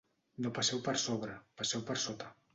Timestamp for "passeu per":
0.55-0.95, 1.63-1.99